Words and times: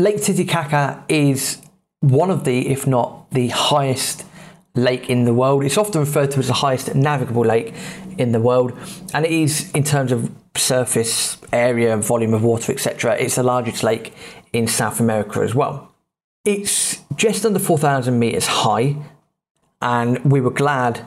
Lake 0.00 0.22
Titicaca 0.22 1.04
is 1.10 1.60
one 2.00 2.30
of 2.30 2.44
the, 2.44 2.68
if 2.68 2.86
not 2.86 3.30
the 3.32 3.48
highest 3.48 4.24
lake 4.74 5.10
in 5.10 5.26
the 5.26 5.34
world. 5.34 5.62
It's 5.62 5.76
often 5.76 6.00
referred 6.00 6.30
to 6.30 6.38
as 6.38 6.46
the 6.46 6.54
highest 6.54 6.94
navigable 6.94 7.44
lake 7.44 7.74
in 8.16 8.32
the 8.32 8.40
world, 8.40 8.72
and 9.12 9.26
it 9.26 9.30
is, 9.30 9.70
in 9.72 9.84
terms 9.84 10.10
of 10.10 10.32
surface 10.56 11.36
area, 11.52 11.92
and 11.92 12.02
volume 12.02 12.32
of 12.32 12.42
water, 12.42 12.72
etc., 12.72 13.14
it's 13.16 13.34
the 13.34 13.42
largest 13.42 13.82
lake 13.82 14.14
in 14.54 14.66
South 14.66 15.00
America 15.00 15.40
as 15.40 15.54
well. 15.54 15.92
It's 16.46 17.02
just 17.16 17.44
under 17.44 17.58
4,000 17.58 18.18
meters 18.18 18.46
high, 18.46 18.96
and 19.82 20.24
we 20.24 20.40
were 20.40 20.50
glad 20.50 21.04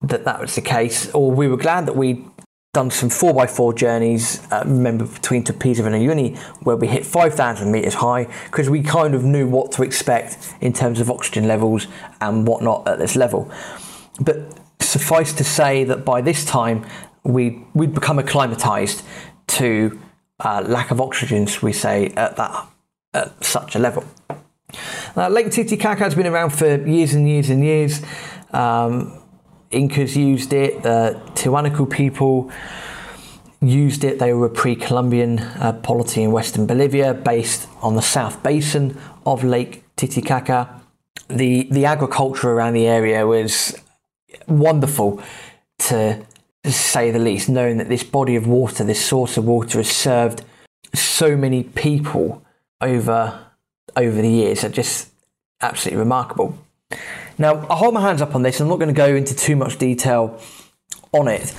that 0.00 0.24
that 0.24 0.40
was 0.40 0.56
the 0.56 0.62
case, 0.62 1.08
or 1.12 1.30
we 1.30 1.46
were 1.46 1.56
glad 1.56 1.86
that 1.86 1.94
we 1.94 2.26
done 2.72 2.90
some 2.90 3.10
4x4 3.10 3.76
journeys, 3.76 4.40
uh, 4.50 4.62
remember, 4.64 5.04
between 5.04 5.44
Tupiza 5.44 5.84
and 5.84 5.94
Uyuni, 5.94 6.38
where 6.64 6.74
we 6.74 6.88
hit 6.88 7.04
5,000 7.04 7.70
metres 7.70 7.92
high, 7.92 8.26
because 8.46 8.70
we 8.70 8.82
kind 8.82 9.14
of 9.14 9.24
knew 9.24 9.46
what 9.46 9.72
to 9.72 9.82
expect 9.82 10.54
in 10.62 10.72
terms 10.72 10.98
of 10.98 11.10
oxygen 11.10 11.46
levels 11.46 11.86
and 12.22 12.46
whatnot 12.46 12.88
at 12.88 12.98
this 12.98 13.14
level. 13.14 13.52
But 14.22 14.58
suffice 14.80 15.34
to 15.34 15.44
say 15.44 15.84
that 15.84 16.06
by 16.06 16.22
this 16.22 16.46
time, 16.46 16.86
we, 17.24 17.62
we'd 17.74 17.92
become 17.92 18.18
acclimatised 18.18 19.02
to 19.48 20.00
uh, 20.40 20.64
lack 20.66 20.90
of 20.90 20.98
oxygen, 20.98 21.46
we 21.62 21.74
say, 21.74 22.06
at, 22.16 22.36
that, 22.36 22.68
at 23.12 23.44
such 23.44 23.74
a 23.74 23.78
level. 23.78 24.02
Now, 25.14 25.28
Lake 25.28 25.50
Titicaca 25.50 26.04
has 26.04 26.14
been 26.14 26.26
around 26.26 26.54
for 26.54 26.74
years 26.88 27.12
and 27.12 27.28
years 27.28 27.50
and 27.50 27.62
years. 27.62 28.00
Um, 28.50 29.21
Incas 29.72 30.16
used 30.16 30.52
it, 30.52 30.82
the 30.82 31.20
Tiwanaku 31.34 31.90
people 31.90 32.50
used 33.60 34.04
it. 34.04 34.18
They 34.18 34.32
were 34.34 34.46
a 34.46 34.50
pre 34.50 34.76
Columbian 34.76 35.38
uh, 35.38 35.72
polity 35.82 36.22
in 36.22 36.32
western 36.32 36.66
Bolivia 36.66 37.14
based 37.14 37.68
on 37.80 37.96
the 37.96 38.02
south 38.02 38.42
basin 38.42 38.98
of 39.24 39.44
Lake 39.44 39.84
Titicaca. 39.96 40.80
The, 41.28 41.68
the 41.70 41.86
agriculture 41.86 42.50
around 42.50 42.74
the 42.74 42.86
area 42.86 43.26
was 43.26 43.80
wonderful 44.46 45.22
to, 45.78 46.24
say 46.64 47.10
the 47.10 47.18
least, 47.18 47.48
knowing 47.48 47.78
that 47.78 47.88
this 47.88 48.02
body 48.02 48.36
of 48.36 48.46
water, 48.46 48.84
this 48.84 49.04
source 49.04 49.36
of 49.36 49.44
water, 49.44 49.78
has 49.78 49.90
served 49.90 50.44
so 50.94 51.36
many 51.36 51.62
people 51.62 52.44
over 52.80 53.46
over 53.96 54.22
the 54.22 54.28
years. 54.28 54.64
Are 54.64 54.68
just 54.68 55.10
absolutely 55.60 55.98
remarkable. 55.98 56.58
Now, 57.38 57.66
I 57.68 57.76
hold 57.76 57.94
my 57.94 58.00
hands 58.00 58.22
up 58.22 58.34
on 58.34 58.42
this. 58.42 58.60
I'm 58.60 58.68
not 58.68 58.78
going 58.78 58.88
to 58.88 58.94
go 58.94 59.14
into 59.14 59.34
too 59.34 59.56
much 59.56 59.78
detail 59.78 60.40
on 61.12 61.28
it. 61.28 61.50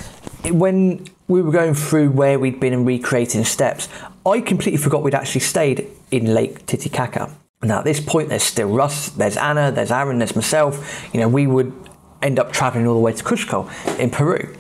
When 0.50 1.06
we 1.28 1.42
were 1.42 1.52
going 1.52 1.74
through 1.74 2.12
where 2.12 2.38
we'd 2.38 2.60
been 2.60 2.74
and 2.74 2.86
recreating 2.86 3.44
steps, 3.44 3.90
I 4.26 4.42
completely 4.42 4.78
forgot 4.78 5.04
we'd 5.04 5.16
actually 5.16 5.42
stayed 5.42 5.88
in 6.12 6.34
Lake 6.34 6.66
Titicaca. 6.66 7.36
Now, 7.62 7.80
at 7.80 7.86
this 7.86 8.00
point, 8.00 8.30
there's 8.30 8.44
still 8.44 8.68
Russ, 8.68 9.10
there's 9.10 9.38
Anna, 9.38 9.72
there's 9.72 9.92
Aaron, 9.92 10.18
there's 10.18 10.36
myself. 10.36 11.10
You 11.14 11.22
know, 11.22 11.30
we 11.30 11.48
would 11.48 11.74
end 12.22 12.40
up 12.40 12.52
traveling 12.52 12.88
all 12.88 12.94
the 12.94 13.00
way 13.00 13.14
to 13.14 13.24
Cusco 13.24 13.70
in 14.00 14.10
Peru. 14.10 14.56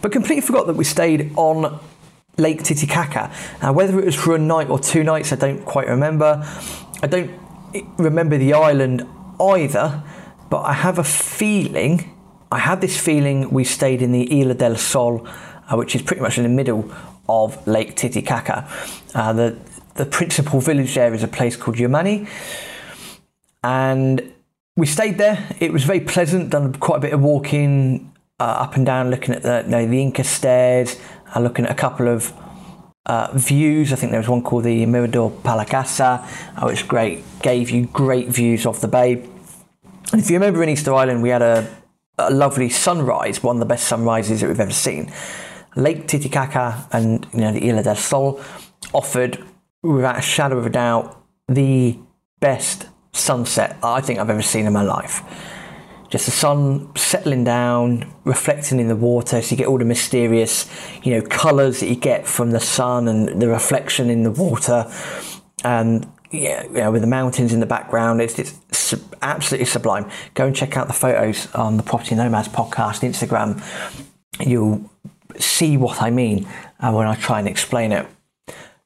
But 0.00 0.12
completely 0.12 0.40
forgot 0.40 0.66
that 0.68 0.76
we 0.76 0.84
stayed 0.84 1.32
on 1.36 1.80
Lake 2.38 2.62
Titicaca. 2.62 3.32
Now, 3.62 3.72
whether 3.72 3.98
it 3.98 4.04
was 4.04 4.14
for 4.14 4.34
a 4.34 4.38
night 4.38 4.68
or 4.68 4.78
two 4.78 5.02
nights, 5.02 5.32
I 5.32 5.36
don't 5.36 5.64
quite 5.64 5.88
remember. 5.88 6.46
I 7.02 7.06
don't 7.06 7.30
remember 7.96 8.38
the 8.38 8.54
island 8.54 9.06
either, 9.40 10.02
but 10.54 10.66
I 10.66 10.72
have 10.72 11.00
a 11.00 11.04
feeling, 11.04 12.14
I 12.52 12.60
had 12.60 12.80
this 12.80 12.96
feeling 12.96 13.50
we 13.50 13.64
stayed 13.64 14.00
in 14.00 14.12
the 14.12 14.40
Isla 14.40 14.54
del 14.54 14.76
Sol, 14.76 15.26
uh, 15.26 15.76
which 15.76 15.96
is 15.96 16.02
pretty 16.02 16.22
much 16.22 16.38
in 16.38 16.44
the 16.44 16.48
middle 16.48 16.94
of 17.28 17.66
Lake 17.66 17.96
Titicaca. 17.96 18.68
Uh, 19.16 19.32
the, 19.32 19.58
the 19.96 20.06
principal 20.06 20.60
village 20.60 20.94
there 20.94 21.12
is 21.12 21.24
a 21.24 21.26
place 21.26 21.56
called 21.56 21.76
Yumani. 21.76 22.28
And 23.64 24.32
we 24.76 24.86
stayed 24.86 25.18
there. 25.18 25.44
It 25.58 25.72
was 25.72 25.82
very 25.82 25.98
pleasant, 25.98 26.50
done 26.50 26.72
quite 26.74 26.98
a 26.98 27.00
bit 27.00 27.12
of 27.12 27.20
walking 27.20 28.12
uh, 28.38 28.44
up 28.44 28.76
and 28.76 28.86
down, 28.86 29.10
looking 29.10 29.34
at 29.34 29.42
the, 29.42 29.62
you 29.64 29.70
know, 29.72 29.88
the 29.88 30.00
Inca 30.00 30.22
stairs, 30.22 31.00
uh, 31.34 31.40
looking 31.40 31.64
at 31.64 31.72
a 31.72 31.74
couple 31.74 32.06
of 32.06 32.32
uh, 33.06 33.28
views. 33.34 33.92
I 33.92 33.96
think 33.96 34.12
there 34.12 34.20
was 34.20 34.28
one 34.28 34.44
called 34.44 34.62
the 34.62 34.86
Mirador 34.86 35.32
Palacasa, 35.32 36.24
uh, 36.56 36.64
which 36.64 36.86
great 36.86 37.24
gave 37.42 37.70
you 37.70 37.86
great 37.86 38.28
views 38.28 38.66
of 38.66 38.80
the 38.80 38.86
bay. 38.86 39.28
And 40.12 40.20
if 40.20 40.30
you 40.30 40.36
remember 40.36 40.62
in 40.62 40.68
Easter 40.68 40.94
Island, 40.94 41.22
we 41.22 41.30
had 41.30 41.42
a, 41.42 41.68
a 42.18 42.30
lovely 42.32 42.68
sunrise, 42.68 43.42
one 43.42 43.56
of 43.56 43.60
the 43.60 43.66
best 43.66 43.88
sunrises 43.88 44.40
that 44.40 44.48
we've 44.48 44.60
ever 44.60 44.70
seen. 44.70 45.12
Lake 45.76 46.06
Titicaca 46.06 46.86
and 46.92 47.26
you 47.32 47.40
know 47.40 47.52
the 47.52 47.68
Isla 47.68 47.82
del 47.82 47.96
Sol 47.96 48.40
offered, 48.92 49.42
without 49.82 50.18
a 50.18 50.22
shadow 50.22 50.56
of 50.58 50.66
a 50.66 50.70
doubt, 50.70 51.20
the 51.48 51.98
best 52.40 52.88
sunset 53.12 53.76
I 53.82 54.00
think 54.00 54.18
I've 54.18 54.30
ever 54.30 54.42
seen 54.42 54.66
in 54.66 54.72
my 54.72 54.82
life. 54.82 55.22
Just 56.10 56.26
the 56.26 56.32
sun 56.32 56.94
settling 56.94 57.42
down, 57.42 58.12
reflecting 58.24 58.78
in 58.78 58.86
the 58.86 58.94
water, 58.94 59.42
so 59.42 59.50
you 59.50 59.56
get 59.56 59.66
all 59.66 59.78
the 59.78 59.84
mysterious, 59.84 60.70
you 61.02 61.12
know, 61.12 61.26
colours 61.26 61.80
that 61.80 61.88
you 61.88 61.96
get 61.96 62.26
from 62.26 62.52
the 62.52 62.60
sun 62.60 63.08
and 63.08 63.42
the 63.42 63.48
reflection 63.48 64.10
in 64.10 64.22
the 64.22 64.30
water. 64.30 64.88
And 65.64 66.06
yeah, 66.30 66.62
you 66.64 66.74
know, 66.74 66.92
with 66.92 67.00
the 67.00 67.08
mountains 67.08 67.52
in 67.52 67.58
the 67.58 67.66
background, 67.66 68.20
It's 68.20 68.38
it's, 68.38 68.60
absolutely 69.22 69.66
sublime. 69.66 70.08
Go 70.34 70.46
and 70.46 70.56
check 70.56 70.76
out 70.76 70.86
the 70.86 70.92
photos 70.92 71.52
on 71.54 71.76
the 71.76 71.82
Property 71.82 72.14
Nomads 72.14 72.48
podcast 72.48 73.02
Instagram. 73.02 73.62
You'll 74.44 74.90
see 75.38 75.76
what 75.76 76.02
I 76.02 76.10
mean 76.10 76.46
uh, 76.80 76.92
when 76.92 77.06
I 77.06 77.14
try 77.14 77.38
and 77.38 77.48
explain 77.48 77.92
it. 77.92 78.06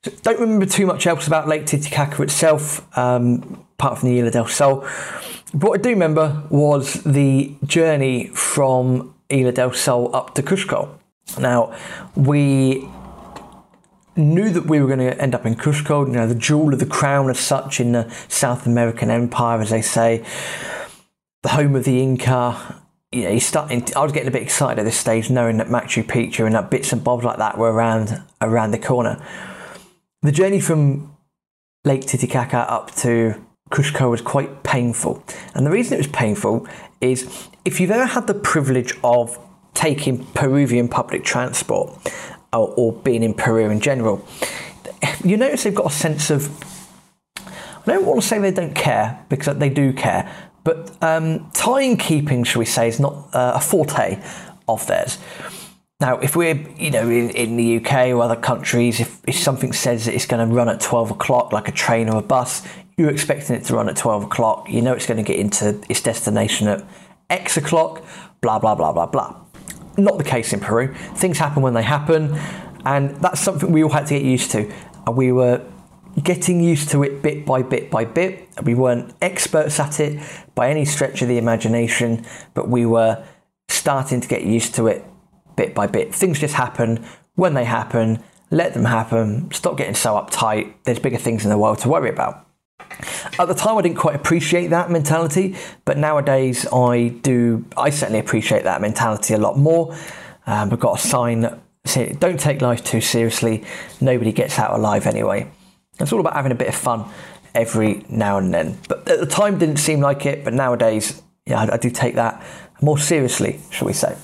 So 0.04 0.12
don't 0.22 0.38
remember 0.38 0.66
too 0.66 0.86
much 0.86 1.06
else 1.06 1.26
about 1.26 1.48
Lake 1.48 1.66
Titicaca 1.66 2.22
itself, 2.22 2.86
um, 2.96 3.64
apart 3.78 3.98
from 3.98 4.10
the 4.10 4.18
Isla 4.18 4.30
del 4.30 4.46
Sol. 4.46 4.86
But 5.54 5.70
what 5.70 5.80
I 5.80 5.82
do 5.82 5.90
remember 5.90 6.42
was 6.50 7.02
the 7.02 7.54
journey 7.64 8.28
from 8.28 9.14
Isla 9.28 9.52
del 9.52 9.72
Sol 9.72 10.14
up 10.14 10.34
to 10.34 10.42
Cusco. 10.42 10.88
Now, 11.38 11.76
we 12.14 12.88
knew 14.18 14.50
that 14.50 14.66
we 14.66 14.80
were 14.80 14.86
going 14.86 14.98
to 14.98 15.20
end 15.20 15.34
up 15.34 15.46
in 15.46 15.54
Cusco, 15.54 16.06
you 16.06 16.12
know, 16.12 16.26
the 16.26 16.34
jewel 16.34 16.72
of 16.72 16.80
the 16.80 16.86
crown 16.86 17.30
as 17.30 17.38
such 17.38 17.80
in 17.80 17.92
the 17.92 18.10
South 18.28 18.66
American 18.66 19.10
empire, 19.10 19.60
as 19.60 19.70
they 19.70 19.82
say, 19.82 20.24
the 21.42 21.50
home 21.50 21.74
of 21.74 21.84
the 21.84 22.02
Inca. 22.02 22.82
You 23.10 23.22
know, 23.22 23.38
starting. 23.38 23.82
I 23.96 24.02
was 24.02 24.12
getting 24.12 24.28
a 24.28 24.32
bit 24.32 24.42
excited 24.42 24.78
at 24.78 24.84
this 24.84 24.98
stage, 24.98 25.30
knowing 25.30 25.56
that 25.56 25.68
Machu 25.68 26.04
Picchu 26.04 26.44
and 26.44 26.54
that 26.54 26.70
bits 26.70 26.92
and 26.92 27.02
bobs 27.02 27.24
like 27.24 27.38
that 27.38 27.56
were 27.56 27.72
around 27.72 28.22
around 28.42 28.72
the 28.72 28.78
corner. 28.78 29.24
The 30.20 30.32
journey 30.32 30.60
from 30.60 31.16
Lake 31.86 32.02
Titicaca 32.02 32.70
up 32.70 32.94
to 32.96 33.42
Cusco 33.70 34.10
was 34.10 34.20
quite 34.20 34.62
painful, 34.62 35.24
and 35.54 35.64
the 35.64 35.70
reason 35.70 35.94
it 35.94 35.98
was 35.98 36.08
painful 36.08 36.66
is 37.00 37.48
if 37.64 37.80
you've 37.80 37.90
ever 37.90 38.04
had 38.04 38.26
the 38.26 38.34
privilege 38.34 38.92
of 39.02 39.38
taking 39.72 40.26
Peruvian 40.34 40.88
public 40.88 41.24
transport 41.24 41.96
or, 42.52 42.72
or 42.76 42.92
being 42.92 43.22
in 43.22 43.34
Peru 43.34 43.70
in 43.70 43.80
general, 43.80 44.26
you 45.24 45.36
notice 45.36 45.64
they've 45.64 45.74
got 45.74 45.86
a 45.86 45.94
sense 45.94 46.30
of. 46.30 46.50
I 47.46 47.92
don't 47.92 48.04
want 48.04 48.20
to 48.20 48.26
say 48.26 48.38
they 48.38 48.50
don't 48.50 48.74
care 48.74 49.24
because 49.30 49.56
they 49.56 49.70
do 49.70 49.94
care, 49.94 50.30
but 50.62 50.90
um, 51.02 51.50
timekeeping, 51.52 52.44
shall 52.44 52.58
we 52.58 52.66
say, 52.66 52.88
is 52.88 53.00
not 53.00 53.14
uh, 53.32 53.52
a 53.54 53.60
forte 53.60 54.22
of 54.68 54.86
theirs. 54.86 55.18
Now, 56.00 56.18
if 56.18 56.36
we're, 56.36 56.54
you 56.76 56.90
know, 56.90 57.08
in, 57.10 57.30
in 57.30 57.56
the 57.56 57.78
UK 57.78 58.08
or 58.08 58.22
other 58.22 58.36
countries, 58.36 59.00
if, 59.00 59.20
if 59.26 59.36
something 59.36 59.72
says 59.72 60.04
that 60.04 60.14
it's 60.14 60.26
going 60.26 60.46
to 60.46 60.54
run 60.54 60.68
at 60.68 60.80
12 60.80 61.10
o'clock, 61.12 61.52
like 61.52 61.66
a 61.66 61.72
train 61.72 62.08
or 62.08 62.18
a 62.18 62.22
bus, 62.22 62.62
you're 62.96 63.10
expecting 63.10 63.56
it 63.56 63.64
to 63.64 63.74
run 63.74 63.88
at 63.88 63.96
12 63.96 64.24
o'clock. 64.24 64.68
You 64.68 64.80
know 64.82 64.92
it's 64.92 65.06
going 65.06 65.16
to 65.16 65.24
get 65.24 65.40
into 65.40 65.80
its 65.88 66.02
destination 66.02 66.68
at 66.68 66.84
X 67.30 67.56
o'clock, 67.56 68.04
blah, 68.40 68.58
blah, 68.58 68.74
blah, 68.74 68.92
blah, 68.92 69.06
blah. 69.06 69.34
Not 69.98 70.16
the 70.16 70.24
case 70.24 70.52
in 70.52 70.60
Peru. 70.60 70.94
Things 71.16 71.38
happen 71.38 71.62
when 71.62 71.74
they 71.74 71.82
happen, 71.82 72.34
and 72.84 73.16
that's 73.16 73.40
something 73.40 73.72
we 73.72 73.82
all 73.82 73.90
had 73.90 74.06
to 74.06 74.14
get 74.14 74.22
used 74.22 74.52
to. 74.52 74.72
And 75.06 75.16
we 75.16 75.32
were 75.32 75.62
getting 76.22 76.60
used 76.60 76.90
to 76.90 77.02
it 77.02 77.20
bit 77.20 77.44
by 77.44 77.62
bit 77.62 77.90
by 77.90 78.04
bit. 78.04 78.48
We 78.62 78.74
weren't 78.74 79.14
experts 79.20 79.80
at 79.80 80.00
it 80.00 80.22
by 80.54 80.70
any 80.70 80.84
stretch 80.84 81.20
of 81.22 81.28
the 81.28 81.36
imagination, 81.36 82.24
but 82.54 82.68
we 82.68 82.86
were 82.86 83.24
starting 83.68 84.20
to 84.20 84.28
get 84.28 84.44
used 84.44 84.74
to 84.76 84.86
it 84.86 85.04
bit 85.56 85.74
by 85.74 85.86
bit. 85.86 86.14
Things 86.14 86.38
just 86.38 86.54
happen 86.54 87.04
when 87.34 87.54
they 87.54 87.64
happen. 87.64 88.22
Let 88.50 88.74
them 88.74 88.84
happen. 88.84 89.50
Stop 89.50 89.76
getting 89.76 89.94
so 89.94 90.14
uptight. 90.14 90.72
There's 90.84 91.00
bigger 91.00 91.18
things 91.18 91.44
in 91.44 91.50
the 91.50 91.58
world 91.58 91.78
to 91.80 91.88
worry 91.88 92.08
about. 92.08 92.47
At 93.40 93.46
the 93.46 93.54
time, 93.54 93.78
I 93.78 93.82
didn't 93.82 93.98
quite 93.98 94.16
appreciate 94.16 94.68
that 94.68 94.90
mentality, 94.90 95.54
but 95.84 95.96
nowadays 95.96 96.66
I 96.72 97.08
do. 97.22 97.64
I 97.76 97.90
certainly 97.90 98.18
appreciate 98.18 98.64
that 98.64 98.80
mentality 98.80 99.34
a 99.34 99.38
lot 99.38 99.56
more. 99.56 99.96
Um, 100.46 100.70
we've 100.70 100.80
got 100.80 100.98
a 100.98 101.00
sign 101.00 101.60
"Don't 102.18 102.40
take 102.40 102.60
life 102.60 102.82
too 102.82 103.00
seriously. 103.00 103.64
Nobody 104.00 104.32
gets 104.32 104.58
out 104.58 104.72
alive 104.74 105.06
anyway." 105.06 105.48
It's 106.00 106.12
all 106.12 106.18
about 106.20 106.34
having 106.34 106.50
a 106.50 106.56
bit 106.56 106.68
of 106.68 106.74
fun 106.74 107.04
every 107.54 108.04
now 108.08 108.38
and 108.38 108.52
then. 108.52 108.76
But 108.88 109.08
at 109.08 109.20
the 109.20 109.26
time, 109.26 109.58
didn't 109.58 109.78
seem 109.78 110.00
like 110.00 110.26
it. 110.26 110.44
But 110.44 110.54
nowadays, 110.54 111.22
yeah, 111.46 111.60
I, 111.60 111.74
I 111.74 111.76
do 111.76 111.90
take 111.90 112.16
that 112.16 112.42
more 112.82 112.98
seriously, 112.98 113.60
shall 113.70 113.86
we 113.86 113.92
say? 113.92 114.16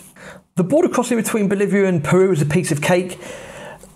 The 0.56 0.64
border 0.64 0.88
crossing 0.88 1.18
between 1.18 1.48
Bolivia 1.48 1.86
and 1.86 2.02
Peru 2.02 2.30
was 2.30 2.42
a 2.42 2.46
piece 2.46 2.72
of 2.72 2.82
cake. 2.82 3.20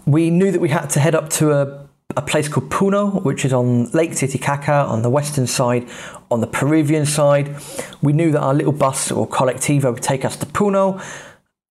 We 0.06 0.30
knew 0.30 0.52
that 0.52 0.60
we 0.60 0.68
had 0.68 0.90
to 0.90 1.00
head 1.00 1.14
up 1.14 1.28
to 1.30 1.52
a 1.52 1.87
a 2.18 2.22
place 2.22 2.48
called 2.48 2.68
Puno, 2.68 3.22
which 3.22 3.44
is 3.44 3.52
on 3.52 3.88
Lake 3.92 4.14
Titicaca 4.14 4.72
on 4.72 5.02
the 5.02 5.08
western 5.08 5.46
side. 5.46 5.88
On 6.32 6.40
the 6.40 6.48
Peruvian 6.48 7.06
side, 7.06 7.56
we 8.02 8.12
knew 8.12 8.32
that 8.32 8.40
our 8.40 8.52
little 8.52 8.72
bus 8.72 9.12
or 9.12 9.26
colectivo 9.26 9.94
would 9.94 10.02
take 10.02 10.24
us 10.24 10.36
to 10.38 10.46
Puno, 10.46 11.00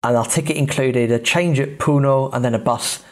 and 0.04 0.18
our 0.18 0.26
ticket 0.26 0.58
included 0.58 1.12
a 1.12 1.20
change 1.20 1.62
at 1.62 1.80
Puno 1.80 2.30
and 2.34 2.44
then 2.44 2.54
a 2.54 2.60
bus 2.60 3.04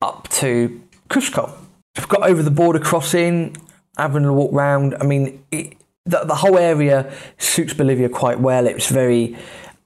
up 0.00 0.28
to 0.28 0.80
Cusco. 1.10 1.52
We've 1.96 2.08
got 2.08 2.22
over 2.30 2.44
the 2.44 2.52
border 2.52 2.78
crossing, 2.78 3.56
having 3.96 4.24
a 4.24 4.32
walk 4.32 4.52
round. 4.52 4.94
I 5.00 5.04
mean, 5.04 5.44
it, 5.50 5.76
the, 6.06 6.22
the 6.24 6.36
whole 6.36 6.56
area 6.56 7.12
suits 7.38 7.74
Bolivia 7.74 8.08
quite 8.08 8.38
well. 8.38 8.68
It's 8.68 8.88
very, 8.88 9.36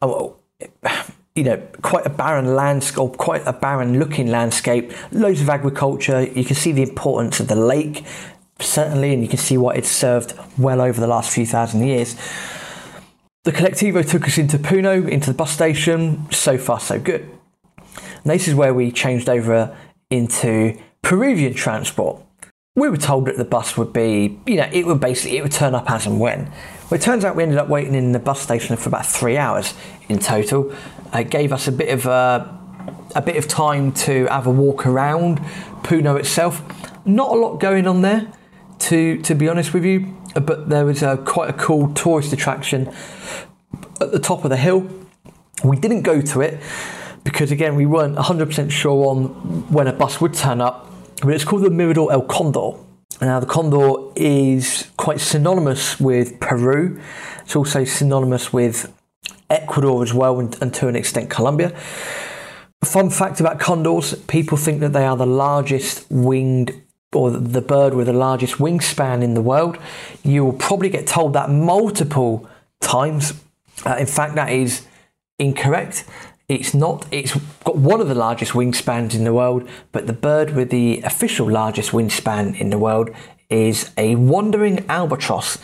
oh, 0.03 0.37
you 1.35 1.45
know, 1.45 1.57
quite 1.81 2.05
a 2.05 2.11
barren 2.11 2.55
landscape, 2.55 3.17
quite 3.17 3.43
a 3.47 3.53
barren 3.53 3.99
looking 3.99 4.29
landscape. 4.29 4.93
Loads 5.13 5.41
of 5.41 5.49
agriculture. 5.49 6.25
You 6.25 6.45
can 6.45 6.57
see 6.57 6.73
the 6.73 6.83
importance 6.83 7.41
of 7.41 7.49
the 7.49 7.57
lake, 7.57 8.05
certainly, 8.61 9.15
and 9.15 9.23
you 9.23 9.29
can 9.29 9.39
see 9.39 9.57
what 9.57 9.77
it's 9.77 9.91
served 9.91 10.35
well 10.59 10.81
over 10.81 11.01
the 11.01 11.07
last 11.07 11.33
few 11.33 11.47
thousand 11.47 11.87
years. 11.87 12.17
The 13.45 13.53
Colectivo 13.53 14.09
took 14.09 14.29
us 14.29 14.39
into 14.39 14.59
Puno, 14.59 15.09
into 15.09 15.31
the 15.31 15.37
bus 15.37 15.51
station. 15.51 16.31
So 16.31 16.59
far, 16.59 16.79
so 16.79 17.01
good. 17.01 17.23
And 17.89 18.33
this 18.33 18.47
is 18.47 18.55
where 18.55 18.75
we 18.75 18.93
changed 18.93 19.29
over 19.29 19.77
into 20.11 20.79
Peruvian 21.01 21.55
transport. 21.55 22.23
We 22.75 22.89
were 22.89 22.97
told 22.97 23.27
that 23.27 23.37
the 23.37 23.45
bus 23.45 23.77
would 23.77 23.93
be, 23.93 24.39
you 24.47 24.57
know, 24.57 24.69
it 24.73 24.87
would 24.87 24.99
basically 24.99 25.37
it 25.37 25.43
would 25.43 25.53
turn 25.53 25.75
up 25.75 25.91
as 25.91 26.07
and 26.07 26.19
when. 26.19 26.47
Well, 26.91 26.99
it 26.99 27.03
turns 27.03 27.23
out 27.23 27.37
we 27.37 27.43
ended 27.43 27.59
up 27.59 27.69
waiting 27.69 27.95
in 27.95 28.13
the 28.13 28.19
bus 28.19 28.41
station 28.41 28.75
for 28.79 28.89
about 28.89 29.05
three 29.05 29.37
hours 29.37 29.75
in 30.09 30.19
total. 30.19 30.75
It 31.13 31.29
gave 31.29 31.53
us 31.53 31.69
a 31.69 31.73
bit 31.73 31.91
of 31.91 32.07
a, 32.07 32.59
a 33.15 33.21
bit 33.21 33.37
of 33.37 33.47
time 33.47 33.93
to 33.93 34.25
have 34.29 34.47
a 34.47 34.51
walk 34.51 34.87
around 34.87 35.41
Puno 35.83 36.19
itself. 36.19 36.63
Not 37.05 37.33
a 37.33 37.35
lot 37.35 37.61
going 37.61 37.87
on 37.87 38.01
there, 38.01 38.33
to 38.79 39.21
to 39.21 39.35
be 39.35 39.51
honest 39.51 39.75
with 39.75 39.85
you, 39.85 40.17
but 40.35 40.71
there 40.71 40.87
was 40.87 41.03
a, 41.03 41.19
quite 41.19 41.51
a 41.51 41.53
cool 41.53 41.93
tourist 41.93 42.33
attraction 42.33 42.91
at 44.01 44.13
the 44.13 44.19
top 44.19 44.45
of 44.45 44.51
the 44.51 44.57
hill. 44.57 44.89
We 45.63 45.77
didn't 45.77 46.03
go 46.03 46.23
to 46.23 46.41
it 46.41 46.59
because 47.23 47.51
again 47.51 47.77
we 47.77 47.85
weren't 47.85 48.17
100% 48.17 48.71
sure 48.71 49.09
on 49.09 49.27
when 49.71 49.89
a 49.89 49.93
bus 49.93 50.23
would 50.23 50.33
turn 50.33 50.63
up 50.63 50.89
but 51.23 51.35
it's 51.35 51.45
called 51.45 51.63
the 51.63 51.71
Mirador 51.71 52.13
El 52.13 52.23
Condor. 52.23 52.73
Now, 53.21 53.39
the 53.39 53.47
condor 53.47 54.11
is 54.17 54.91
quite 54.97 55.21
synonymous 55.21 56.01
with 56.01 56.41
Peru. 56.41 57.01
It's 57.45 57.55
also 57.55 57.85
synonymous 57.85 58.53
with 58.53 58.93
Ecuador 59.49 60.03
as 60.03 60.13
well, 60.13 60.41
and, 60.41 60.57
and 60.61 60.75
to 60.75 60.89
an 60.89 60.97
extent, 60.97 61.31
Colombia. 61.31 61.71
Fun 62.85 63.11
fact 63.11 63.39
about 63.39 63.61
condors 63.61 64.15
people 64.27 64.59
think 64.59 64.81
that 64.81 64.93
they 64.93 65.05
are 65.05 65.17
the 65.17 65.27
largest 65.27 66.05
winged 66.11 66.83
or 67.13 67.31
the 67.31 67.61
bird 67.61 67.95
with 67.95 68.07
the 68.07 68.13
largest 68.13 68.55
wingspan 68.55 69.23
in 69.23 69.35
the 69.35 69.43
world. 69.43 69.79
You 70.25 70.45
will 70.45 70.55
probably 70.55 70.89
get 70.89 71.07
told 71.07 71.35
that 71.35 71.49
multiple 71.51 72.49
times. 72.81 73.35
Uh, 73.87 73.97
in 74.01 74.07
fact, 74.07 74.35
that 74.35 74.51
is 74.51 74.87
incorrect. 75.39 76.05
It's 76.49 76.75
not, 76.75 77.07
it's 77.11 77.35
got 77.65 77.77
one 77.77 78.01
of 78.01 78.09
the 78.09 78.15
largest 78.15 78.53
wingspans 78.53 79.15
in 79.15 79.25
the 79.25 79.33
world, 79.33 79.69
but 79.93 80.07
the 80.07 80.13
bird 80.13 80.55
with 80.55 80.71
the 80.71 81.01
official 81.03 81.51
largest 81.51 81.93
wingspan 81.93 82.59
in 82.61 82.71
the 82.71 82.79
world 82.79 83.11
is 83.49 83.91
a 83.97 84.17
wandering 84.17 84.85
albatross. 84.89 85.59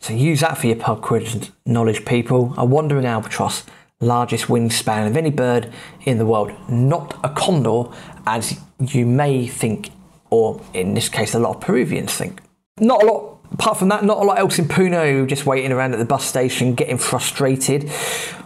So 0.00 0.12
use 0.12 0.40
that 0.40 0.58
for 0.58 0.66
your 0.66 0.76
pub 0.76 1.02
quiz 1.02 1.50
knowledge, 1.64 2.04
people. 2.04 2.54
A 2.56 2.64
wandering 2.64 3.06
albatross, 3.06 3.64
largest 4.00 4.46
wingspan 4.46 5.06
of 5.08 5.16
any 5.16 5.30
bird 5.30 5.72
in 6.04 6.18
the 6.18 6.26
world, 6.26 6.52
not 6.68 7.18
a 7.24 7.30
condor, 7.30 7.84
as 8.26 8.60
you 8.80 9.06
may 9.06 9.46
think, 9.46 9.90
or 10.30 10.60
in 10.74 10.94
this 10.94 11.08
case, 11.08 11.34
a 11.34 11.38
lot 11.38 11.56
of 11.56 11.60
Peruvians 11.60 12.14
think. 12.14 12.40
Not 12.78 13.02
a 13.02 13.06
lot 13.06 13.38
apart 13.52 13.78
from 13.78 13.88
that, 13.88 14.04
not 14.04 14.18
a 14.18 14.24
lot 14.24 14.38
else 14.38 14.58
in 14.58 14.66
Puno, 14.66 15.26
just 15.26 15.46
waiting 15.46 15.72
around 15.72 15.92
at 15.92 15.98
the 15.98 16.04
bus 16.04 16.24
station, 16.24 16.74
getting 16.74 16.98
frustrated. 16.98 17.90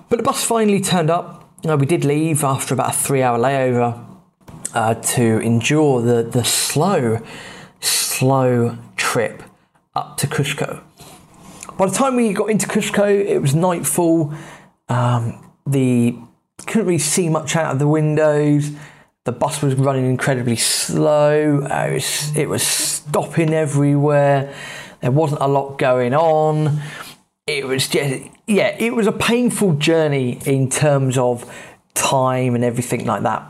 But 0.08 0.16
the 0.16 0.22
bus 0.22 0.44
finally 0.44 0.80
turned 0.80 1.10
up. 1.10 1.41
Uh, 1.68 1.76
we 1.76 1.86
did 1.86 2.04
leave 2.04 2.42
after 2.42 2.74
about 2.74 2.90
a 2.90 2.92
three 2.92 3.22
hour 3.22 3.38
layover 3.38 4.04
uh, 4.74 4.94
to 4.94 5.38
endure 5.40 6.02
the, 6.02 6.28
the 6.28 6.42
slow, 6.42 7.20
slow 7.80 8.76
trip 8.96 9.44
up 9.94 10.16
to 10.16 10.26
Cusco. 10.26 10.82
By 11.78 11.86
the 11.86 11.94
time 11.94 12.16
we 12.16 12.32
got 12.32 12.50
into 12.50 12.66
Cusco, 12.66 13.08
it 13.08 13.38
was 13.38 13.54
nightfall. 13.54 14.34
Um, 14.88 15.52
the 15.64 16.16
couldn't 16.66 16.86
really 16.86 16.98
see 16.98 17.28
much 17.28 17.54
out 17.54 17.72
of 17.72 17.78
the 17.78 17.88
windows. 17.88 18.72
The 19.24 19.32
bus 19.32 19.62
was 19.62 19.76
running 19.76 20.06
incredibly 20.06 20.56
slow. 20.56 21.60
Uh, 21.62 21.86
it, 21.90 21.94
was, 21.94 22.36
it 22.36 22.48
was 22.48 22.62
stopping 22.64 23.54
everywhere. 23.54 24.52
There 25.00 25.12
wasn't 25.12 25.42
a 25.42 25.48
lot 25.48 25.78
going 25.78 26.12
on 26.12 26.82
it 27.46 27.66
was 27.66 27.88
just 27.88 28.22
yeah, 28.52 28.76
it 28.78 28.94
was 28.94 29.06
a 29.06 29.12
painful 29.12 29.74
journey 29.74 30.38
in 30.44 30.68
terms 30.68 31.16
of 31.16 31.50
time 31.94 32.54
and 32.54 32.64
everything 32.64 33.06
like 33.06 33.22
that. 33.22 33.48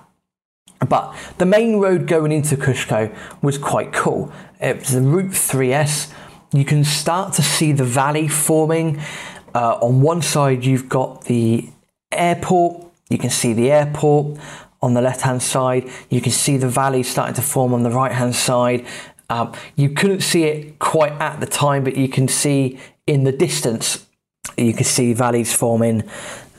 But 0.88 1.14
the 1.38 1.46
main 1.46 1.76
road 1.78 2.06
going 2.06 2.32
into 2.32 2.56
Cusco 2.56 3.14
was 3.42 3.58
quite 3.58 3.92
cool. 3.92 4.32
It 4.60 4.78
was 4.78 4.92
the 4.92 5.00
Route 5.00 5.32
3S. 5.32 6.12
You 6.52 6.64
can 6.64 6.84
start 6.84 7.34
to 7.34 7.42
see 7.42 7.72
the 7.72 7.84
valley 7.84 8.28
forming. 8.28 9.00
Uh, 9.54 9.78
on 9.80 10.00
one 10.00 10.22
side, 10.22 10.64
you've 10.64 10.88
got 10.88 11.24
the 11.24 11.68
airport. 12.10 12.84
You 13.10 13.18
can 13.18 13.30
see 13.30 13.52
the 13.52 13.70
airport 13.70 14.38
on 14.80 14.94
the 14.94 15.02
left 15.02 15.22
hand 15.22 15.42
side. 15.42 15.88
You 16.10 16.20
can 16.20 16.32
see 16.32 16.56
the 16.56 16.68
valley 16.68 17.02
starting 17.02 17.34
to 17.34 17.42
form 17.42 17.74
on 17.74 17.82
the 17.82 17.90
right 17.90 18.12
hand 18.12 18.34
side. 18.34 18.86
Um, 19.30 19.52
you 19.76 19.90
couldn't 19.90 20.20
see 20.20 20.44
it 20.44 20.78
quite 20.78 21.12
at 21.12 21.40
the 21.40 21.46
time, 21.46 21.84
but 21.84 21.96
you 21.96 22.08
can 22.08 22.28
see 22.28 22.78
in 23.06 23.24
the 23.24 23.32
distance, 23.32 24.06
you 24.56 24.72
can 24.72 24.84
see 24.84 25.12
valleys 25.12 25.54
forming 25.54 26.02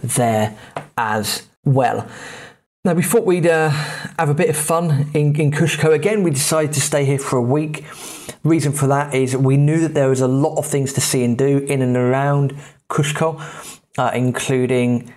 there 0.02 0.58
as 0.98 1.48
well. 1.64 2.08
Now, 2.86 2.94
we 2.94 3.04
thought 3.04 3.26
we'd 3.26 3.48
uh, 3.48 3.70
have 3.70 4.28
a 4.28 4.34
bit 4.34 4.50
of 4.50 4.58
fun 4.58 5.10
in, 5.14 5.40
in 5.40 5.52
Cusco. 5.52 5.94
Again, 5.94 6.22
we 6.22 6.32
decided 6.32 6.74
to 6.74 6.82
stay 6.82 7.06
here 7.06 7.20
for 7.20 7.38
a 7.38 7.42
week. 7.42 7.86
Reason 8.44 8.74
for 8.74 8.88
that 8.88 9.14
is 9.14 9.38
we 9.38 9.56
knew 9.56 9.80
that 9.80 9.94
there 9.94 10.10
was 10.10 10.20
a 10.20 10.28
lot 10.28 10.58
of 10.58 10.66
things 10.66 10.92
to 10.94 11.02
see 11.02 11.24
and 11.24 11.38
do 11.38 11.60
in 11.60 11.82
and 11.82 11.96
around 11.96 12.58
Cusco, 12.90 13.42
uh, 13.98 14.12
including 14.14 15.14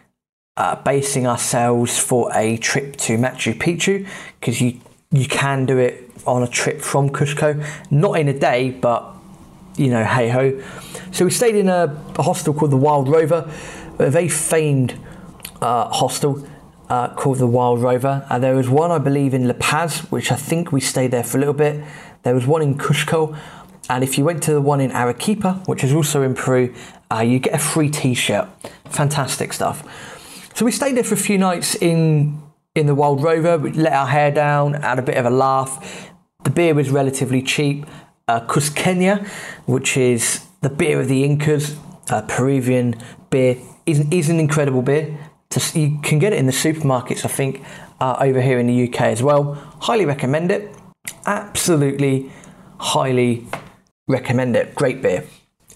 uh, 0.57 0.77
basing 0.77 1.27
ourselves 1.27 1.99
for 1.99 2.31
a 2.35 2.57
trip 2.59 2.95
to 2.97 3.19
Machu 3.19 3.53
Picchu, 3.53 4.07
because 4.39 4.61
you 4.61 4.81
you 5.11 5.27
can 5.27 5.67
do 5.67 5.79
it 5.79 6.11
on 6.27 6.43
a 6.43 6.49
trip 6.49 6.81
from 6.81 7.11
Cusco, 7.11 7.65
not 7.91 8.19
in 8.19 8.29
a 8.29 8.39
day, 8.39 8.71
but 8.71 9.16
you 9.77 9.89
know, 9.89 10.05
hey 10.05 10.29
ho. 10.29 10.61
So 11.13 11.25
we 11.25 11.31
stayed 11.31 11.55
in 11.55 11.69
a, 11.69 11.97
a 12.19 12.23
hostel 12.23 12.55
called 12.55 12.73
the 12.73 12.77
Wild 12.77 13.09
Rover, 13.09 13.51
a 13.99 14.11
very 14.11 14.29
famed 14.29 14.99
uh, 15.61 15.89
hostel 15.89 16.47
uh, 16.89 17.15
called 17.15 17.39
the 17.39 17.47
Wild 17.47 17.81
Rover. 17.83 18.27
And 18.31 18.43
there 18.43 18.55
was 18.55 18.69
one, 18.69 18.91
I 18.91 18.99
believe, 18.99 19.35
in 19.35 19.49
La 19.49 19.55
Paz, 19.59 20.01
which 20.11 20.31
I 20.31 20.37
think 20.37 20.73
we 20.73 20.81
stayed 20.81 21.11
there 21.11 21.25
for 21.25 21.39
a 21.39 21.41
little 21.41 21.55
bit. 21.55 21.85
There 22.23 22.35
was 22.35 22.47
one 22.47 22.63
in 22.63 22.77
Cusco. 22.77 23.37
And 23.89 24.03
if 24.03 24.19
you 24.19 24.25
went 24.25 24.43
to 24.45 24.53
the 24.53 24.61
one 24.61 24.81
in 24.81 24.91
Arequipa, 24.91 25.63
which 25.67 25.85
is 25.85 25.93
also 25.93 26.23
in 26.23 26.35
Peru, 26.35 26.75
uh, 27.11 27.21
you 27.21 27.39
get 27.39 27.55
a 27.55 27.59
free 27.59 27.89
t-shirt. 27.89 28.49
Fantastic 28.91 29.53
stuff. 29.53 29.85
So 30.55 30.65
we 30.65 30.73
stayed 30.73 30.97
there 30.97 31.05
for 31.05 31.15
a 31.15 31.19
few 31.19 31.39
nights 31.39 31.75
in 31.75 32.43
in 32.75 32.87
the 32.87 32.95
Wild 32.95 33.23
Rover. 33.23 33.57
We 33.57 33.73
let 33.73 33.93
our 33.93 34.07
hair 34.07 34.31
down, 34.31 34.75
had 34.75 34.99
a 34.99 35.03
bit 35.03 35.17
of 35.17 35.25
a 35.25 35.31
laugh. 35.31 36.11
The 36.45 36.51
beer 36.51 36.75
was 36.75 36.91
relatively 36.91 37.43
cheap. 37.43 37.87
Uh, 38.29 38.41
Cusqueña, 38.41 39.25
which 39.67 39.97
is 39.97 40.45
the 40.61 40.69
beer 40.69 41.01
of 41.01 41.07
the 41.07 41.23
Incas, 41.23 41.79
uh, 42.11 42.23
Peruvian 42.23 42.97
beer, 43.31 43.57
is, 43.87 44.01
is 44.11 44.29
an 44.29 44.41
incredible 44.41 44.83
beer. 44.83 45.17
To, 45.51 45.79
you 45.79 46.01
can 46.03 46.19
get 46.19 46.33
it 46.33 46.41
in 46.41 46.47
the 46.47 46.53
supermarkets, 46.53 47.25
I 47.25 47.29
think, 47.29 47.63
uh, 48.01 48.17
over 48.19 48.41
here 48.41 48.59
in 48.59 48.67
the 48.67 48.89
UK 48.89 49.03
as 49.03 49.23
well. 49.23 49.55
Highly 49.81 50.07
recommend 50.07 50.51
it. 50.51 50.75
Absolutely, 51.25 52.33
highly 52.81 53.47
recommend 54.09 54.57
it. 54.57 54.75
Great 54.75 55.03
beer. 55.03 55.25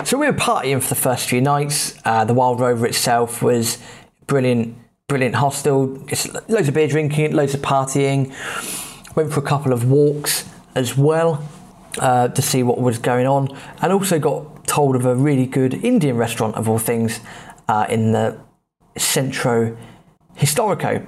So 0.05 0.19
we 0.19 0.27
were 0.27 0.33
partying 0.33 0.83
for 0.83 0.89
the 0.89 1.01
first 1.01 1.29
few 1.29 1.41
nights. 1.41 1.97
Uh, 2.05 2.25
the 2.25 2.35
Wild 2.35 2.59
Rover 2.59 2.85
itself 2.85 3.43
was 3.43 3.79
brilliant, 4.27 4.77
brilliant 5.07 5.37
hostel. 5.37 5.99
Just 6.07 6.35
loads 6.49 6.67
of 6.67 6.75
beer 6.75 6.89
drinking, 6.89 7.33
loads 7.33 7.55
of 7.55 7.61
partying. 7.61 8.35
Went 9.15 9.33
for 9.33 9.39
a 9.39 9.45
couple 9.45 9.73
of 9.73 9.89
walks 9.89 10.49
as 10.75 10.97
well 10.97 11.49
uh, 11.99 12.29
to 12.29 12.43
see 12.43 12.63
what 12.63 12.79
was 12.79 12.99
going 12.99 13.27
on, 13.27 13.57
and 13.83 13.93
also 13.93 14.19
got 14.19 14.67
told 14.67 14.97
of 14.97 15.05
a 15.05 15.15
really 15.15 15.47
good 15.47 15.75
Indian 15.85 16.17
restaurant 16.17 16.55
of 16.55 16.69
all 16.69 16.79
things 16.79 17.21
uh, 17.69 17.87
in 17.89 18.13
the 18.13 18.39
Centro 18.97 19.77
Historico. 20.37 21.07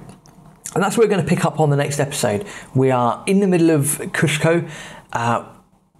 And 0.75 0.83
that's 0.83 0.97
what 0.97 1.03
we're 1.03 1.09
going 1.09 1.23
to 1.23 1.29
pick 1.29 1.45
up 1.45 1.59
on 1.59 1.69
the 1.69 1.75
next 1.75 1.99
episode. 1.99 2.45
We 2.73 2.89
are 2.91 3.23
in 3.27 3.39
the 3.39 3.47
middle 3.47 3.69
of 3.69 3.99
Cusco. 4.11 4.67
Uh, 5.11 5.45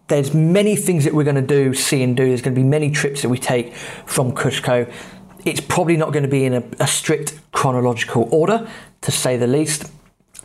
there's 0.07 0.33
many 0.33 0.75
things 0.75 1.03
that 1.05 1.13
we're 1.13 1.23
going 1.23 1.35
to 1.35 1.41
do, 1.41 1.73
see 1.73 2.03
and 2.03 2.17
do. 2.17 2.25
There's 2.25 2.41
going 2.41 2.55
to 2.55 2.59
be 2.61 2.67
many 2.67 2.89
trips 2.91 3.21
that 3.21 3.29
we 3.29 3.37
take 3.37 3.73
from 3.75 4.31
Cusco. 4.33 4.91
It's 5.45 5.61
probably 5.61 5.95
not 5.95 6.11
going 6.11 6.23
to 6.23 6.29
be 6.29 6.45
in 6.45 6.53
a, 6.53 6.63
a 6.79 6.87
strict 6.87 7.39
chronological 7.51 8.27
order, 8.31 8.67
to 9.01 9.11
say 9.11 9.37
the 9.37 9.47
least. 9.47 9.91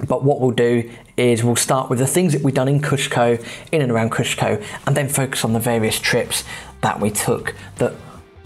But 0.07 0.23
what 0.23 0.41
we'll 0.41 0.53
do 0.53 0.91
is 1.17 1.43
we'll 1.43 1.57
start 1.57 1.91
with 1.91 1.99
the 1.99 2.07
things 2.07 2.33
that 2.33 2.43
we've 2.43 2.55
done 2.55 2.69
in 2.69 2.81
Cusco, 2.81 3.45
in 3.73 3.83
and 3.83 3.91
around 3.91 4.13
Cusco, 4.13 4.65
and 4.87 4.97
then 4.97 5.09
focus 5.09 5.45
on 5.45 5.53
the 5.53 5.61
various 5.61 5.99
trips 5.99 6.45
that 6.83 7.01
we 7.01 7.11
took 7.11 7.55
that 7.77 7.95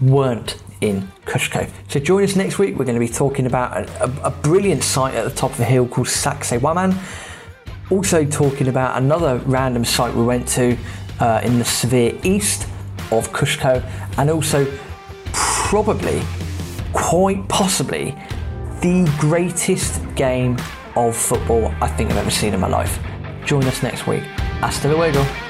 weren't 0.01 0.61
in 0.81 1.07
Cusco. 1.25 1.69
So 1.87 1.99
join 1.99 2.23
us 2.23 2.35
next 2.35 2.59
week. 2.59 2.77
We're 2.77 2.85
going 2.85 2.99
to 2.99 2.99
be 2.99 3.07
talking 3.07 3.45
about 3.45 3.77
a, 3.77 4.03
a, 4.03 4.27
a 4.27 4.31
brilliant 4.31 4.83
site 4.83 5.13
at 5.13 5.23
the 5.23 5.35
top 5.35 5.51
of 5.51 5.57
the 5.57 5.65
hill 5.65 5.87
called 5.87 6.07
Sacsayhuaman. 6.07 6.97
Also 7.91 8.25
talking 8.25 8.67
about 8.67 8.97
another 8.97 9.37
random 9.45 9.85
site 9.85 10.13
we 10.13 10.23
went 10.23 10.47
to 10.49 10.75
uh, 11.19 11.41
in 11.43 11.59
the 11.59 11.65
severe 11.65 12.19
east 12.23 12.67
of 13.11 13.31
Cusco, 13.31 13.83
and 14.17 14.29
also 14.29 14.65
probably, 15.31 16.21
quite 16.91 17.47
possibly, 17.47 18.15
the 18.81 19.09
greatest 19.19 20.01
game 20.15 20.57
of 20.95 21.15
football 21.15 21.73
I 21.81 21.87
think 21.87 22.11
I've 22.11 22.17
ever 22.17 22.31
seen 22.31 22.53
in 22.53 22.59
my 22.59 22.67
life. 22.67 22.99
Join 23.45 23.65
us 23.65 23.81
next 23.83 24.07
week. 24.07 24.23
Hasta 24.61 24.87
luego. 24.87 25.42